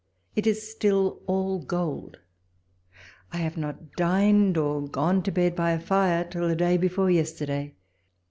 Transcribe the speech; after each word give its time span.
It 0.35 0.47
is 0.47 0.67
still 0.71 1.21
all 1.27 1.59
gold. 1.59 2.17
I 3.31 3.37
have 3.37 3.55
not 3.55 3.91
dined 3.91 4.57
or 4.57 4.81
gone 4.87 5.21
to 5.21 5.31
bed 5.31 5.55
by 5.55 5.73
a 5.73 5.79
fire 5.79 6.23
till 6.23 6.47
the 6.47 6.55
day 6.55 6.75
before 6.75 7.11
yesterday. 7.11 7.75